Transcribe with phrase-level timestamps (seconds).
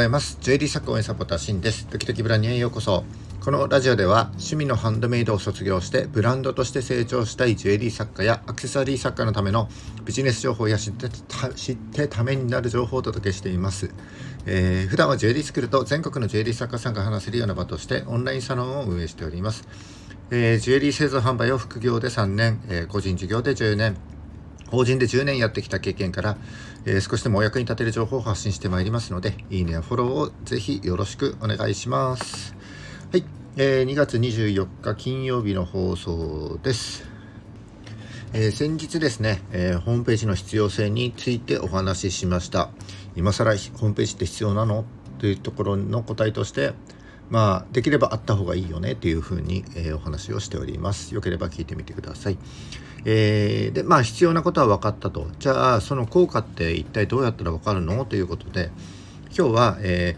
[0.00, 0.38] ざいます。
[0.40, 1.86] ジュエリー作家応援サポーターシンです。
[1.86, 3.04] 時々ブランニへようこそ。
[3.44, 9.68] このラジオでは趣味のハンドメイドを卒業してブランドとして成長したいジュエリー作家やアクセサリー作家のための
[10.04, 11.08] ビジネス情報や知って
[11.54, 13.94] 知ってためになる情報をお届けしています、
[14.44, 19.66] えー、普段はジュエリースクールと全国のジュエリー作家さんが話せるような場としてオンラインサロンを運営しております、
[20.30, 23.96] えー、ジュエリー製造販売を副業で3年、えー、個人事業で10年
[24.70, 26.38] 法人で10年やってきた経験から、
[26.84, 32.54] えー、少しでもお役に立てる情報を発信してまいりますので、いいねやフォローをぜひよろしくお願いします。
[33.12, 33.24] はい、
[33.56, 37.04] えー、2月24日金曜日の放送です。
[38.32, 42.70] えー、先日ですね、えー、ホームページの必要性についてお話ししました。
[43.16, 44.84] 今更ホームページって必要なの？
[45.18, 46.72] というところの答えとして、
[47.30, 51.14] まあ、できればあった方がいいよねというふうに、えー、お話をしております。
[51.14, 52.38] よければ聞いてみてください。
[53.04, 58.04] えー、でまあ必要なことは分かったとじゃあその効果って一体どうやったら分かるの？
[58.04, 58.70] ということで
[59.36, 60.16] 今日は、え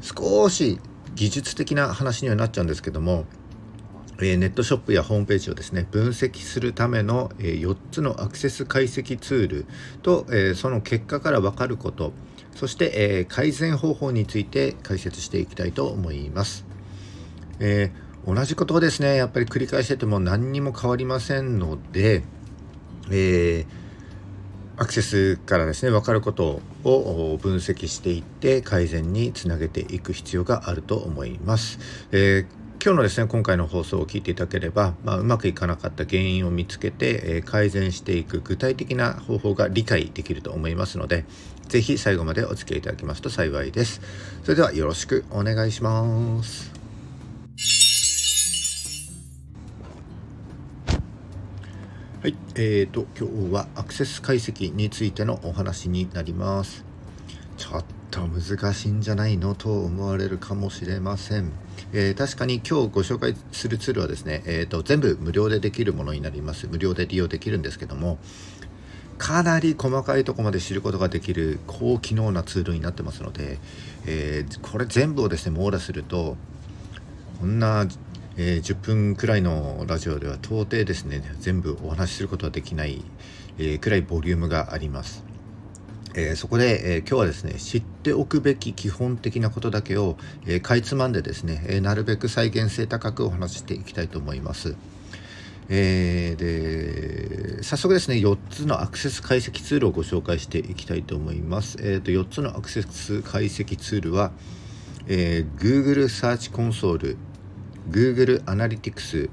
[0.00, 0.80] ー、少し
[1.14, 3.26] 技術的な話にはなっちゃうんですけども、
[4.20, 9.66] え、ネットショップやホームページをですね分析するための、え、4つのアクセス解析ツール
[10.02, 12.12] と、え、その結果から分かること
[12.56, 16.66] そして、えー改善方法について解説していきたいと思います。
[17.60, 22.24] えー同じことをですねやっぱり繰り返してても何にも変わりませんので、
[23.08, 31.78] えー、アクセスからですね分かることを分析していって改善につなげていく必要があると思います。
[32.10, 41.24] えー今日のですね今回の放送を聞いていただければ、まあ、うまくいかなかった原因を見つけて、えー、改善していく具体的な方法が理解できると思いますので
[41.68, 44.00] 是非最後までお付き合いいただけますと幸いです
[44.42, 46.72] それではよろしくお願いします
[52.22, 56.84] はい、えーと今日はアクセス解析についてのお話になります。
[57.56, 61.52] ちょっと難しいんじゃないのと思われるかもしれません。
[61.92, 66.66] えー、確かに今日ご紹介するツールはですね、えーと、全部無料でできるものになります。
[66.66, 68.18] 無料で利用できるんですけども、
[69.18, 73.58] かなり細かいとこまで知ることができる高機能なツールになってますので、
[74.06, 76.36] えー、これ全部をですね網羅すると
[77.40, 77.86] こんな
[78.38, 83.02] えー、10分くらいのラジオでは到底ですね全部お話しすることはできない、
[83.58, 85.24] えー、くらいボリュームがあります。
[86.14, 90.16] えー、そこで、えー、今日はですね知っておくべき基本的なことだけを、
[90.46, 94.76] えー、かいつまんでですね、えなるべく再現性高くお話ししていきたいと思います。
[95.68, 101.78] えで早速ですね4つのアクセス解析ツールをご紹介していきたいと思います。
[101.80, 104.32] えーと、4つのアクセス解析ツールは、
[105.08, 107.16] え Google サーチコンソール
[107.90, 109.30] Google アナリティクス、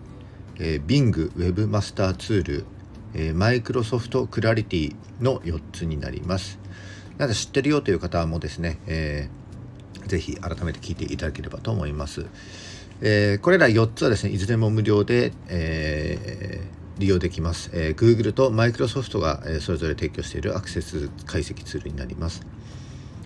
[0.60, 2.66] えー、Bing Webmaster ツール、
[3.14, 6.60] えー、Microsoft Clarity の4つになります。
[7.18, 12.26] なので知ってるよという方もですね、えー、ぜひ改めて聞いていただければと思います。
[13.06, 17.70] えー、これら4つはですね、いずれも無料で、えー、利用できます。
[17.74, 22.48] えー、Google と Microsoft が、え、それぞれ提供しているアクセス解析ツールになります。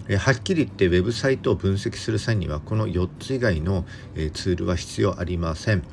[0.09, 5.83] えはっきり言ってウェブサイトを分析する際にはこの4つ以外の、えツールは必要ありません。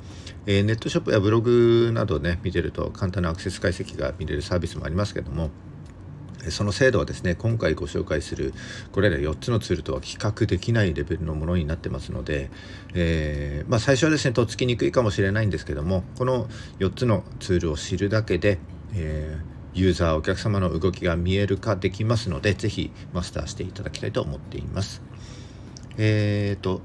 [0.47, 5.51] えネットショップやブログなどね見てると簡単なアクセス解析が見れるサービスもありますけども
[6.51, 8.55] その精度はですね今回ご紹介する
[8.93, 12.51] これら4つのツールとは比較できないレベルのものになってますので、
[12.95, 18.59] えー、まあ、最初はですねとっつきにくいかもしれないんですけどもこの4つのツールを知るだけで、
[18.95, 25.03] えーユーザーお客様の動きが見える化できますので是非マスターしていただきたいと思っています。
[25.99, 26.81] えーと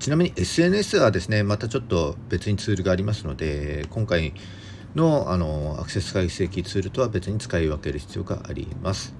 [0.00, 4.32] ちなみに SNS はですねまたちょっと別にツールがありますので今回
[4.94, 9.14] のあのアクセス解析ツールとは別に使い分ける必要があります。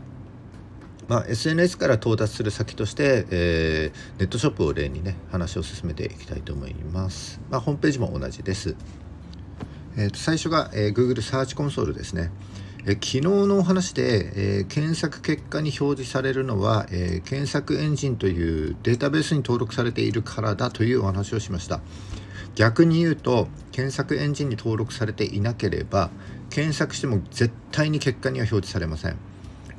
[1.09, 7.41] まあ、SNS から到達する先として、えー、ネットショップを例にね話を進めていきたいと思います。
[7.51, 8.77] まあ、ホームページも同じです。
[9.97, 12.31] えー、と最初が、えー、Google サーチコンソールですね。
[12.87, 21.81] え昨日のお話で、えー、検索結果に表示されるのは、えー、検索エンジンというデータベースに登録されているからだというお話をしました
[22.61, 26.11] 逆に言うと検索エンジンに登録されていなければ
[26.51, 29.17] 検索しても絶対に結果には表示されません。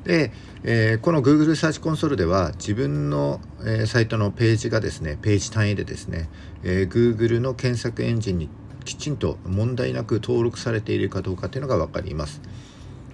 [0.02, 0.32] で、
[0.64, 6.28] えー、この Google サーチコンソールでは自分の、えサイトのページがですねページ単位でですね、
[6.64, 8.48] え Google の検索エンジンに
[8.84, 12.40] きちんと問題なく登録されているかどうかというのが分かります。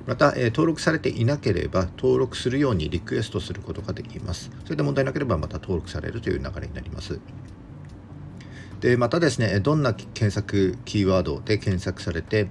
[0.06, 4.50] また、えー、登録されていなければ登録するようにリクエストすることができます。
[4.64, 7.20] それで問題なければまた登録されるという流れになります。
[8.80, 12.48] でまたですねどんな検索キーワードで検索されて、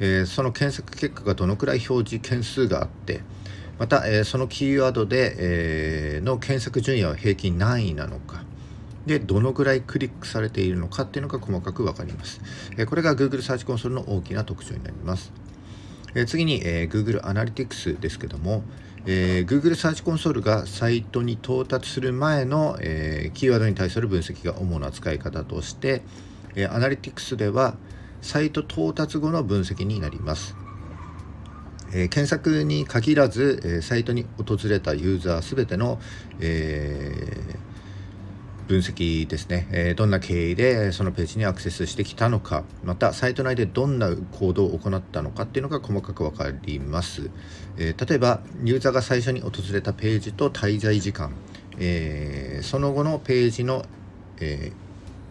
[0.00, 3.20] えー、その検索結果がどのくらい表示件数があって
[3.78, 8.42] また、えそのキーワードで、えの検索順位は平均何位なのか。
[9.06, 12.42] でどのぐらいクリックされているのかっていうのが細かく分かります、
[12.76, 15.32] えこれが Google サーチコンソールの大きな特徴になります、
[16.14, 18.64] え次に、え Google アナリティクスですけども、
[19.06, 26.02] えー、Google サーチコンソールがサイトに到達する前の、えー、キーワードに対する分析が主な使い方として、
[26.54, 27.76] えー、アナリティクスでは
[28.20, 30.56] サイト到達後の分析になります。
[31.90, 35.98] えー、検索に限らず、えー、サイトに訪れたユーザーすべての、
[36.40, 37.67] えー、
[38.68, 47.30] 分析ですね、え、どんな経緯でそのページにアクセスしてきたのかまたサイト内でどんな行動を行ったのかっていうのが細かく分かります、
[47.78, 51.32] え、例えばユーザーが最初に訪れたページと滞在時間、
[51.78, 53.84] え、その後のページの、
[54.40, 54.70] え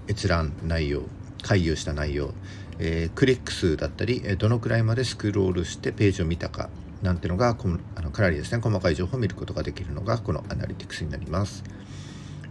[0.10, 1.04] 閲覧内容
[1.44, 2.34] 回遊した内容、
[2.80, 6.70] えクリック数だったりどのくらいまでスクロールしてページを見たか
[7.04, 7.56] なんてのが
[7.96, 11.64] あのかなりですね細かい情報を見ることができるのがこのアナリティクスになります。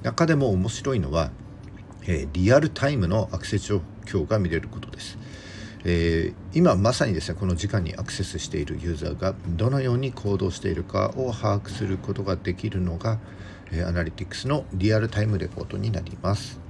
[0.02, 1.30] 中でも面白いのは、
[2.06, 5.18] えー、リアルタイムのアクセス状況が見れることです。
[5.88, 13.18] えー、今まさにですねこの時間にアクセスしているユーザーがどのように行動しているかを把握することができるのが、
[13.70, 16.60] えー、アナリティクスのリアルタイムレポートになります。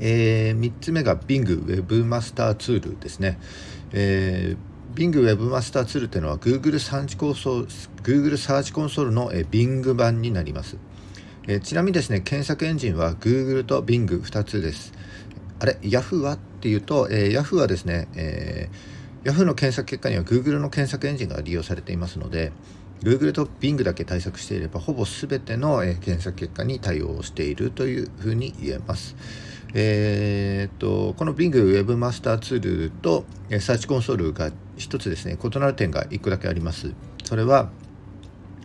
[0.00, 3.38] えー、3つ目が Bing Webmaster ツールですね。
[3.92, 7.66] えー、Bing Webmaster ツールというのは Google サーチコンソール
[8.02, 10.76] Google サーチコンソールの、Bing 版になります。
[11.50, 14.92] えちなみにですね検索エンジンは Google と Bing2 つです
[15.60, 22.52] あれ Yahoo はっていうと、え、Yahoo はですね、えー、Yahoo の検索結果には Google の検索エンジンが利用されていますので
[23.00, 29.16] Google と Bing だけ対策していればほぼ全ての、え、検索結果に対応しているというふうに言えます。
[29.74, 33.24] えーと、この Bing Webmaster ツールと
[33.60, 36.92] サーチコンソールが一つですね異なる点が1個だけあります。
[37.24, 37.70] それは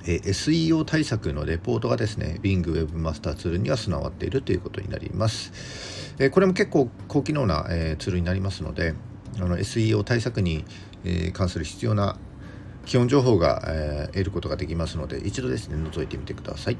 [0.05, 8.93] え SEO 対策のレポートがですね Bing Webmaster ツールには備わっているということになります、えこれも結構高機能な、えツールになりますので
[9.37, 10.65] あの SEO 対策に、
[11.05, 12.17] え関する必要な
[12.85, 16.77] 基本情報が、え得ることができますので一度ですね覗いてみてください。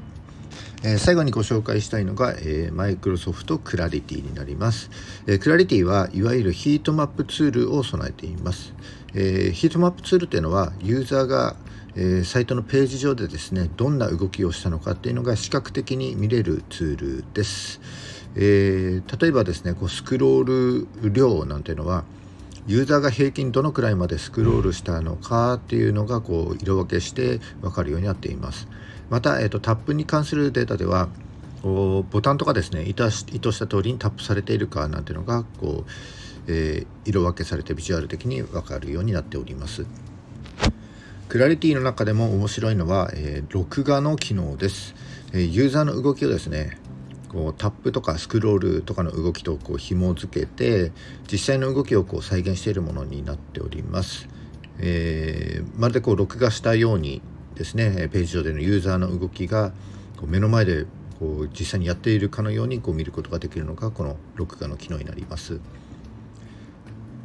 [0.84, 4.90] え最後にご紹介したいのが、えマイクロソフトクラリティになります、
[5.26, 8.74] えクラリティはいわゆるヒートマップツールを備えています、
[9.14, 11.56] えー、ヒートマップツールというのはユーザーが
[11.96, 17.80] えー、サイトのページ上でですねどんな動きをしたのかっていうのが視覚的に見れるツールです、
[18.34, 22.04] えー、例えばですねこうスクロール量なんていうのは
[22.66, 28.66] ユーザーが平均どのくらいまでスクロールしたのかっていうのがこう色分けして分かるようになっています
[29.10, 31.08] また、えーと、タップに関するデータでは
[31.62, 35.90] ボタンとかですね意図した通りにタップされているかなんていうのがこう、
[36.48, 39.86] えー、色分けされてビジュアル的に分かるようになっております。
[41.34, 44.94] クラリティの中でも面白いのは、えー、録画の機能です、
[45.32, 46.78] えー、ユーザーの動きをですね
[47.28, 50.92] こうタップとかスクロールとかの動きとこう紐付けて
[51.28, 54.28] 実際の動きをこう再現しているものになっております、
[54.78, 57.20] えー、まるでこう録画したように
[57.56, 59.72] ですねページ上でのユーザーの動きが
[60.16, 60.86] こう目の前で
[61.18, 65.58] こう実際にやっているかのようにこう見ることができるのがこの録画の機能になります。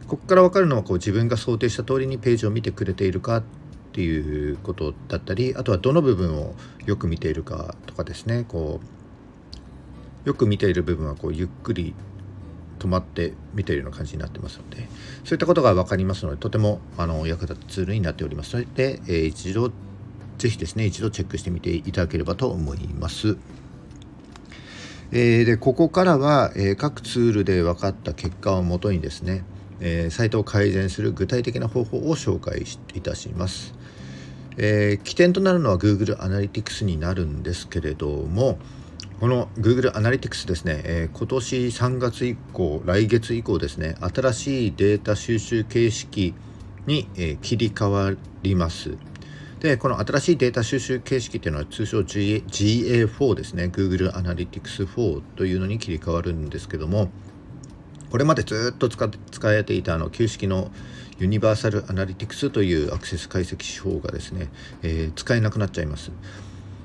[0.07, 3.43] ここから分かるのはこう自分が想定した通りにページを見てくれているか
[3.89, 6.53] っていうことだったりあとはどの部分を
[6.85, 8.79] よく見ているかとかですねこ
[10.25, 11.95] うよく見ている部分はこうゆっくり
[12.77, 14.87] 止まって見ているような感じになってますので
[15.23, 19.71] そういったことが分かりますのでとてもあの役立つツールになっておりますので、えー、一度
[20.37, 23.37] ぜひですね一度チェックしてみていただければと思います。
[25.11, 29.43] えー、でここからは、えー、各ツールで分かった結果をもとにですね、
[29.79, 33.78] え、サイトを改善する具体的な方法を紹介いたします。
[34.61, 38.59] えー、起点となるのは Google Analytics になるんですけれども
[39.21, 46.35] この Google Analytics ですね、えー、今年3月以降来月以降ですね新しいデータ収集形式
[46.85, 48.11] に、えー、切り替わ
[48.43, 48.97] ります。
[49.59, 57.09] でこの新しいデータ収集形式っていうのは通称 GA4 ですね Google Analytics 4というのに切り替わるんですけども
[58.09, 60.71] これまでずっと使っ使えていたあの旧式の
[61.19, 64.49] ユニバーサルアナリティクスというアクセス解析手法がですね、
[64.81, 66.11] えー、使えなくなっちゃいます。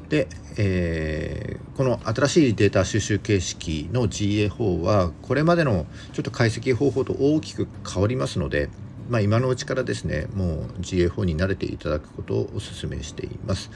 [0.09, 0.28] で、
[0.59, 8.69] えー、この新しいデータ収集形式の GA4 はこれまでのちょっと解析方法と大きく変わりますので、
[9.09, 13.71] まあ、今のうちからですねもう GA4 に慣れていただくことをお勧めしています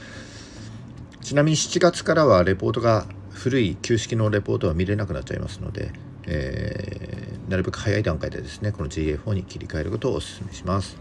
[1.21, 3.05] ちなみに7月からはレポートが
[3.39, 5.91] 古い旧式のレポートは見れなくなっちゃいますので、
[6.29, 10.97] えー、なるべく早い段階でですねこの GA4 に切り替えることをお勧めします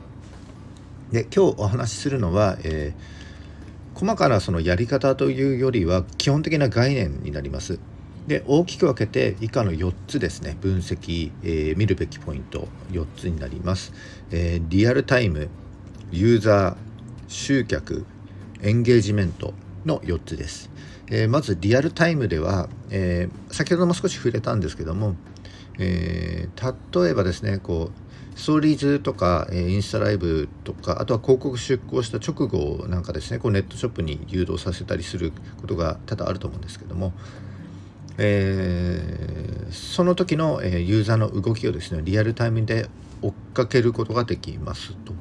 [1.12, 3.28] で今日お話しするのは、えー
[3.99, 7.80] 細かなそのやり方というよりは基本的な概念になります。
[8.28, 13.94] で大きく分けて以下の4つですね分析、えー、見るべきポイント4つになります、
[14.30, 15.49] えー、リアルタイム
[16.12, 16.76] ユーザー
[17.26, 18.04] 集客
[18.61, 19.54] エンゲージメント
[19.88, 20.71] の4つです、
[21.09, 25.16] えー、まずリアルタイムでは、え先ほども少し触れたんですけども、
[25.80, 26.49] え
[26.95, 37.12] 例えばですねこうストーリーズとか、えインスタライブとかあとは広告出稿した直後なんかですねこうネットショップに誘導させたりすることが多々あると思うんですけども
[38.18, 39.00] え、
[39.71, 42.88] その時の、えユーザーの動きをですねリアルタイムで
[43.23, 45.12] 追っかけることができますと。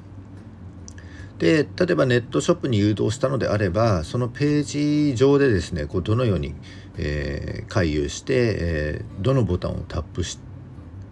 [1.40, 6.56] で例えばネットショップに誘導したのであればそのページ上でですねこうどのように、
[6.98, 10.40] えー、回遊して、えー、どのボタンをタップし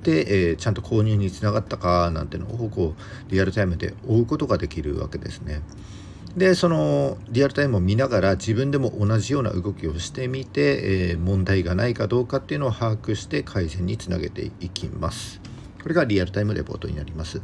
[0.02, 5.62] て、えー、ちゃんと購入につながったかなんてのをこうリアルタイムで追うことができるわけですね。
[6.36, 15.40] でそのリアルタイムを見ながら自分でも同じような動きをしてみて、えー、問題がないかどうかっていうのを把握して改善につなげていきます
[15.82, 17.42] これがリアルタイムレポートになります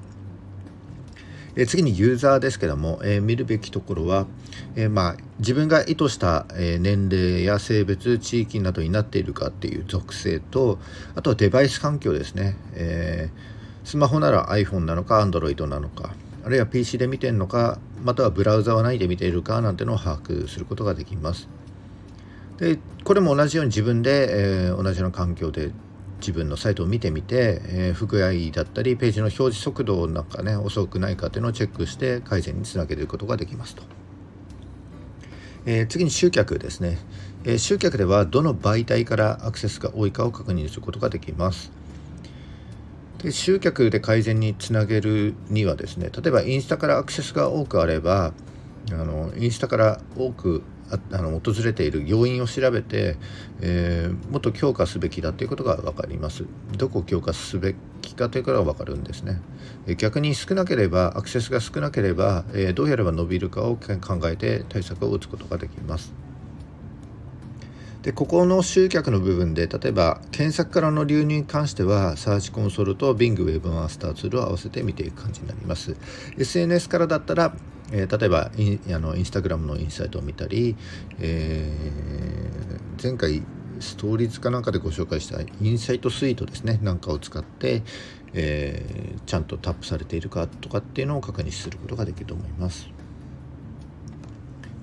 [1.56, 4.26] え次にユーザーですけども、え、見るべきところは、
[4.76, 10.80] え、まあ、自分が意図した、え年齢や性別地域などになっているかっていう属性と
[11.16, 13.30] あとはデバイス環境ですね、え
[13.84, 16.14] スマホなら iPhone なのか Android なのか
[16.46, 21.48] あるいは PC で見てるのかまたはブラウザは何で見ているかなんてのを把握することができます。
[22.58, 25.72] でこれも同じように自分で、え、同じような環境で
[26.22, 33.84] 自分のサイトを見てみて、えー、不具合だったりページの表示速度なんかね遅くないかっていうのをチェックして改善につなげることができますと、
[35.66, 36.98] えー、次に集客ですね、
[37.44, 41.72] え集客ではどの媒体からアクセスが多いかを確認することができます。
[43.24, 48.34] で集客で改善につなげるにはですね例えばインスタからアクセスが多くあれば
[48.92, 50.64] あのインスタから多く
[51.12, 53.18] あの訪れている要因を調べて、
[53.62, 56.46] えー、もっと強化すべきだということが分かります。
[56.78, 59.42] どこを強化すべきかということが分かるんですね。
[59.98, 66.14] 逆に少なければアクセスが少なければ、えー、どうやれば伸びるかを考えて対策を打つことができます。
[68.02, 75.96] でここの集客の部分で例えば検索からの流入に関してはサーチコンソールと Bing Web マスターツールを合わせて見ていく感じになります。
[76.38, 77.54] SNS からだったら、
[77.92, 80.76] えー、例えばインあのインスタグラムのインサイトを見たり、
[81.20, 83.44] えー、前回
[83.80, 87.84] ストーリーズかなんかでご紹介したインサイトスイートですねなんかを使って、
[88.34, 92.90] えー、ちゃんとタップされているかとかっていうのを確認することができると思います。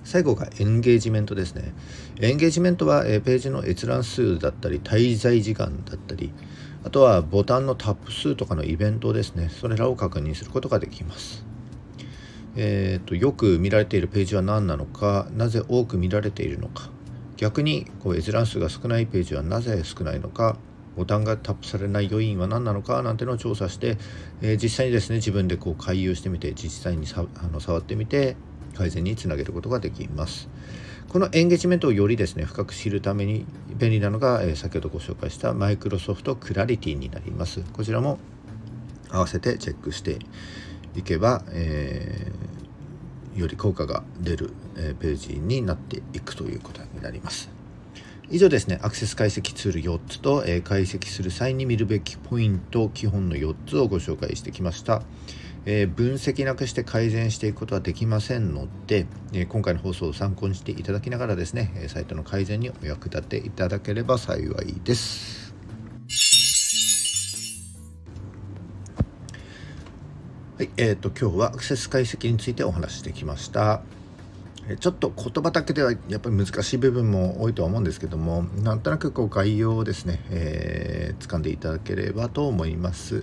[0.04, 1.74] 最後がエンゲージメントですね。
[2.18, 6.32] エンゲージメントは、えページの閲覧数だったり滞在時間だったり
[6.82, 11.47] あとはボタンのタップ数とかのイベントですねそれらを確認することができます。
[12.60, 16.90] えーと、よく見られているページは何なのかなぜ多く見られているのか
[17.36, 20.56] 逆にこう閲覧数が少ないページはなぜ少ないのか
[20.96, 23.96] ボタンがタップされない要因は何なのかなんてのを調査して、
[24.42, 28.34] えー、実際にですね自分でこう回遊してみて実際にさあの触ってみて
[28.74, 30.48] 改善につなげることができます。
[31.08, 33.46] このエンゲージメントをよりですね深く知るために
[33.76, 37.62] 便利なのが、えー、先ほどご紹介したマイクロソフトクラリティになります。
[37.72, 38.18] こちらも
[39.10, 40.18] 合わせてチェックして
[40.98, 47.50] いけば、えー、より効果が出る、え、ページになっていくということになります。
[48.30, 55.02] 以上ですね、アクセス解析ツール4つと、えー、解析する際に見るべきポイント、基本の4つをご紹介してきました。
[55.64, 65.47] えー、分析なくして改善していくことはできませんので、えー、今回の放送を参考にしていただきながらですねサイトの改善にお役立ていただければ幸いです。
[70.58, 73.80] はい、えーと、今日はアクセス解析についてお話してきました。
[74.80, 83.22] ちょっと言葉だけではやっぱり難しい部分も多いとは思うんですけどもなんとなくこう概要をですね、えー、掴んでいただければと思います。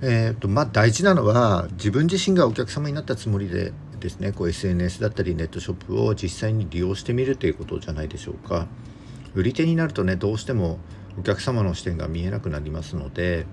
[0.00, 8.68] えーとまあ、大事なのは自分自身がお客様になったつもりでですねこう SNS だったりネットショップを実際に利用してみるということじゃないでしょうか
[9.34, 10.78] 売り手になるとねどうしても
[11.18, 13.44] お客様の視点が見えなくなりますので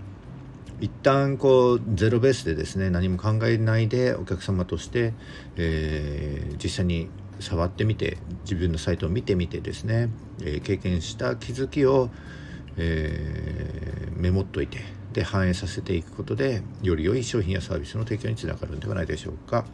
[0.81, 5.13] 一旦こうゼロベースでですね何も考えないでお客様として、
[5.55, 10.09] えー、実際に触ってみて自分のサイトを見てみてですね、
[10.41, 12.09] えー、経験した気づきを、
[12.77, 14.79] えー、メモっといて
[15.13, 19.65] で反映させていくことでより良い商品やサービスの提供につながるんではないでしょうか。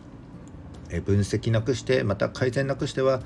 [1.06, 3.22] 分析なくしてまた改善なくしては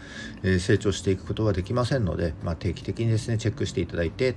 [0.60, 4.34] 成長していくことはできませんので、まあ、定期的にですねチェックしていただいて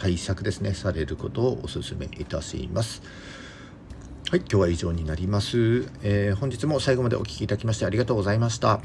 [0.00, 3.02] 対策ですねされることをお勧めいたします。
[4.30, 8.80] はい今日は以上になります、えー、本日も最後までお聴きいただきましてありがとうございました。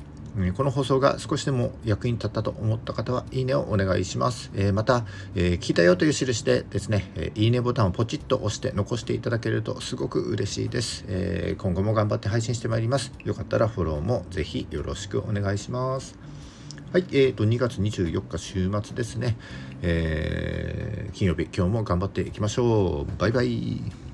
[0.57, 4.51] この放送が少しでも役に立ったと思った方はいいねをお願いします。
[4.53, 11.05] えー、また、えー、聞いたよという印でですね、えいいねボタンをポチッと押して残していただけるとすごく嬉しいです。
[11.07, 13.13] え今後も頑張って配信してまいります。
[13.23, 16.24] よかったらフォローもぜひよろしくお願いします。
[16.95, 19.35] はい、えーと、2月24日週末ですね、
[19.81, 23.17] えー、金曜日、今日も頑張っていきましょう。
[23.17, 24.04] バイバイ。